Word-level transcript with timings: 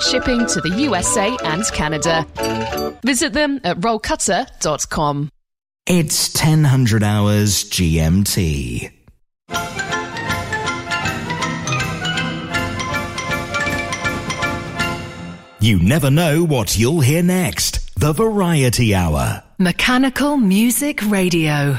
Shipping 0.00 0.46
to 0.46 0.60
the 0.60 0.70
USA 0.78 1.36
and 1.44 1.64
Canada. 1.72 2.26
Visit 3.04 3.32
them 3.32 3.60
at 3.64 3.78
rollcutter.com. 3.78 5.28
It's 5.86 6.34
1000 6.34 7.02
hours 7.02 7.64
GMT. 7.64 8.90
You 15.60 15.78
never 15.78 16.10
know 16.10 16.44
what 16.44 16.78
you'll 16.78 17.00
hear 17.00 17.22
next. 17.22 17.94
The 17.98 18.12
Variety 18.12 18.94
Hour. 18.94 19.42
Mechanical 19.58 20.36
Music 20.36 21.00
Radio. 21.08 21.78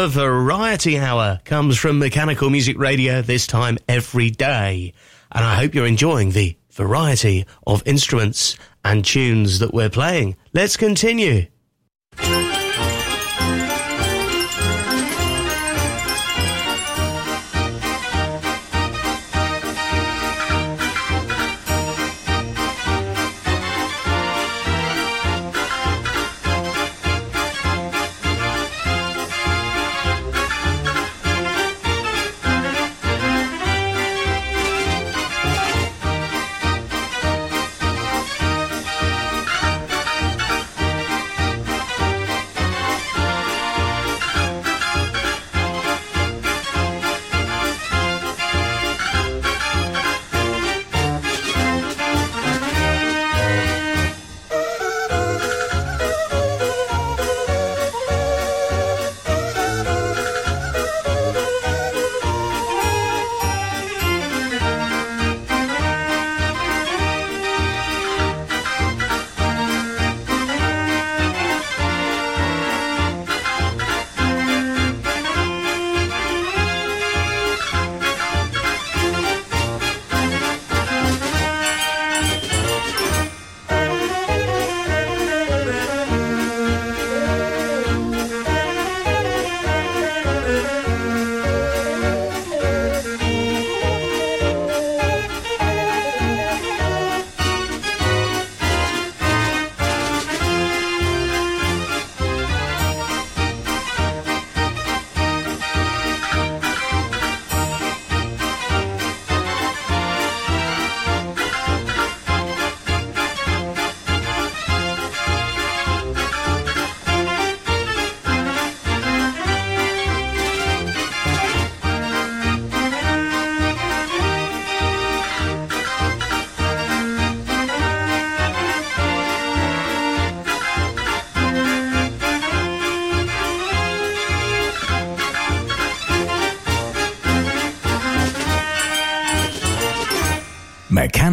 The 0.00 0.08
Variety 0.08 0.98
Hour 0.98 1.40
comes 1.44 1.76
from 1.76 1.98
Mechanical 1.98 2.48
Music 2.48 2.78
Radio 2.78 3.20
this 3.20 3.46
time 3.46 3.76
every 3.86 4.30
day. 4.30 4.94
And 5.30 5.44
I 5.44 5.56
hope 5.56 5.74
you're 5.74 5.84
enjoying 5.84 6.30
the 6.30 6.56
variety 6.70 7.44
of 7.66 7.82
instruments 7.86 8.56
and 8.82 9.04
tunes 9.04 9.58
that 9.58 9.74
we're 9.74 9.90
playing. 9.90 10.36
Let's 10.54 10.78
continue. 10.78 11.48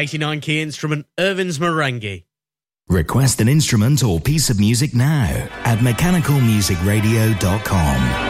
89 0.00 0.40
key 0.40 0.62
instrument 0.62 1.04
Irvin's 1.18 1.58
Marenghi. 1.58 2.24
Request 2.88 3.42
an 3.42 3.48
instrument 3.48 4.02
or 4.02 4.18
piece 4.18 4.48
of 4.48 4.58
music 4.58 4.94
now 4.94 5.46
at 5.64 5.80
mechanicalmusicradio.com. 5.80 8.29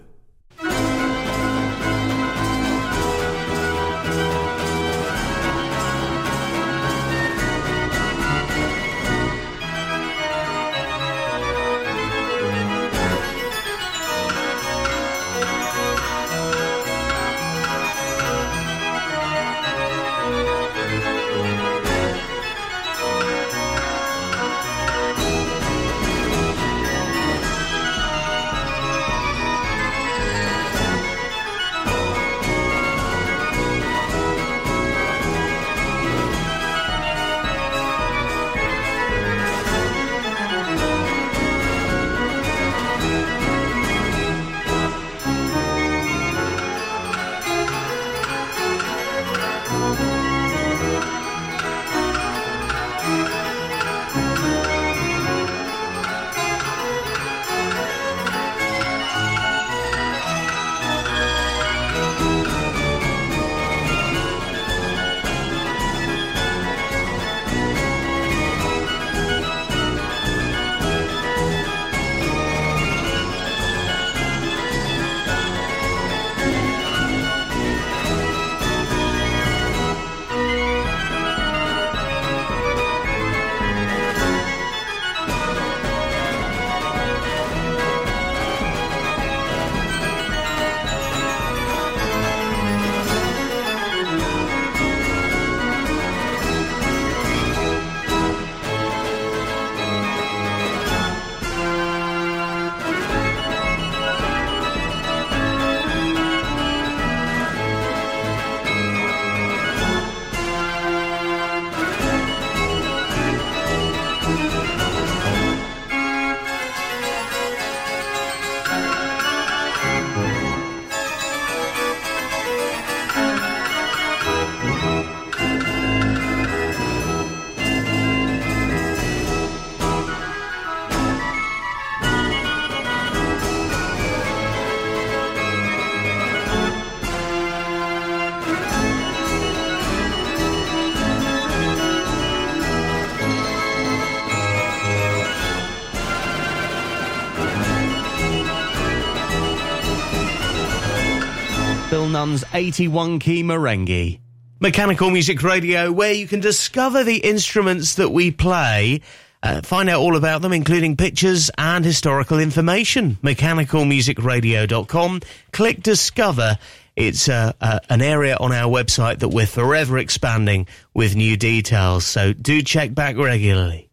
Nunn's 152.21 152.43
81 152.53 153.17
key 153.17 153.41
Marenghi. 153.41 154.19
Mechanical 154.59 155.09
Music 155.09 155.41
Radio, 155.41 155.91
where 155.91 156.13
you 156.13 156.27
can 156.27 156.39
discover 156.39 157.03
the 157.03 157.17
instruments 157.17 157.95
that 157.95 158.09
we 158.09 158.29
play, 158.29 159.01
uh, 159.41 159.61
find 159.63 159.89
out 159.89 160.01
all 160.01 160.15
about 160.15 160.43
them, 160.43 160.53
including 160.53 160.95
pictures 160.95 161.49
and 161.57 161.83
historical 161.83 162.37
information. 162.39 163.17
MechanicalMusicRadio.com. 163.23 165.21
Click 165.51 165.81
Discover. 165.81 166.59
It's 166.95 167.27
uh, 167.27 167.53
uh, 167.59 167.79
an 167.89 168.03
area 168.03 168.37
on 168.39 168.51
our 168.51 168.71
website 168.71 169.17
that 169.21 169.29
we're 169.29 169.47
forever 169.47 169.97
expanding 169.97 170.67
with 170.93 171.15
new 171.15 171.35
details, 171.37 172.05
so 172.05 172.33
do 172.33 172.61
check 172.61 172.93
back 172.93 173.17
regularly. 173.17 173.90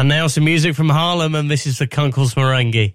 And 0.00 0.08
now 0.08 0.28
some 0.28 0.44
music 0.44 0.74
from 0.76 0.88
Harlem, 0.88 1.34
and 1.34 1.50
this 1.50 1.66
is 1.66 1.76
the 1.76 1.86
Kunkel's 1.86 2.34
Marenghi. 2.34 2.94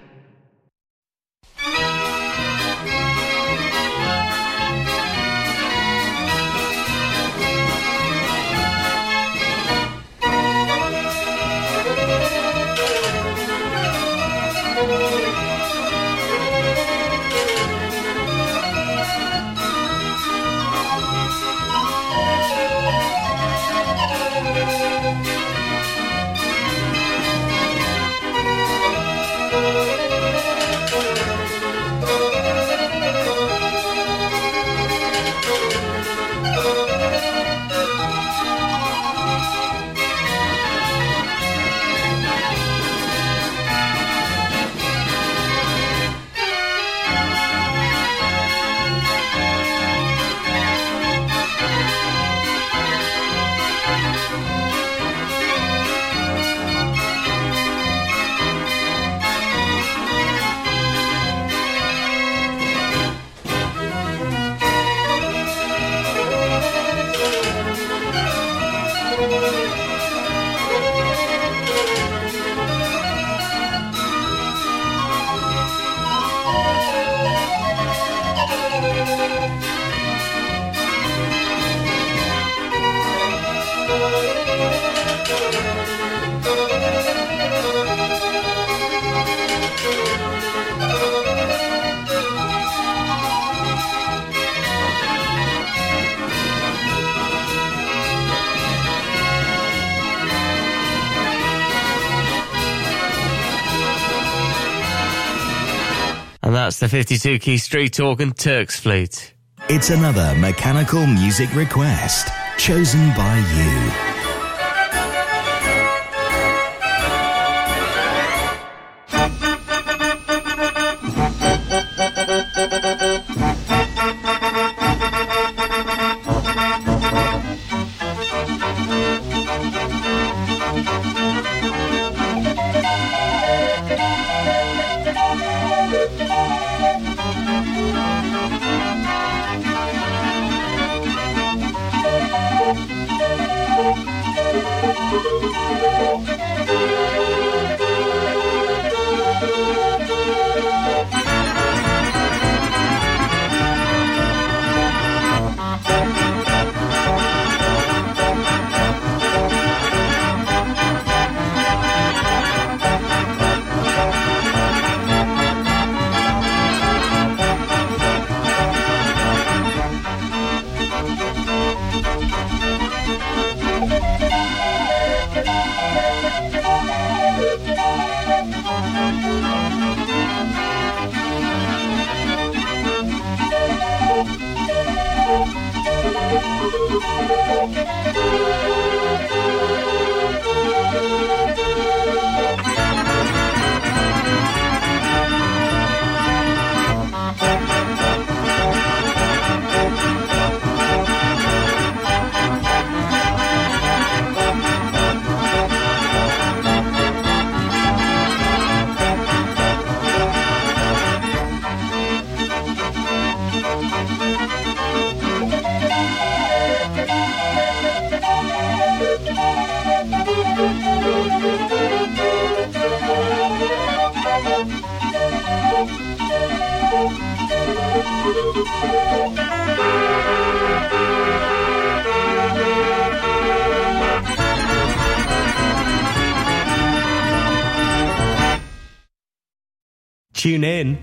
The 106.81 106.89
52 106.89 107.37
key 107.37 107.59
street 107.59 107.99
organ 107.99 108.31
Turks 108.31 108.79
flute. 108.79 109.35
It's 109.69 109.91
another 109.91 110.33
mechanical 110.39 111.05
music 111.05 111.53
request 111.53 112.29
chosen 112.57 113.09
by 113.09 113.37
you. 113.37 114.10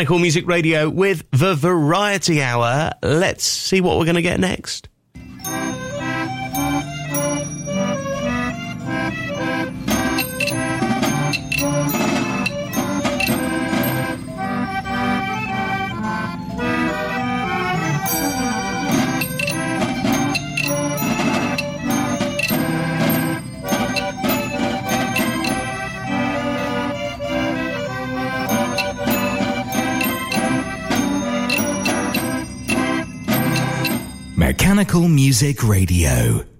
Mechanical 0.00 0.18
Music 0.18 0.46
Radio 0.46 0.88
with 0.88 1.30
the 1.30 1.54
Variety 1.54 2.40
Hour. 2.40 2.90
Let's 3.02 3.44
see 3.44 3.82
what 3.82 3.98
we're 3.98 4.06
going 4.06 4.14
to 4.14 4.22
get 4.22 4.40
next. 4.40 4.88
Music 34.98 35.62
Radio. 35.62 36.59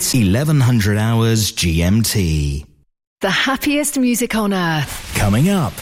It's 0.00 0.14
1100 0.14 0.96
hours 0.96 1.52
GMT. 1.52 2.64
The 3.20 3.28
happiest 3.28 3.98
music 3.98 4.34
on 4.34 4.54
earth. 4.54 5.14
Coming 5.14 5.50
up. 5.50 5.74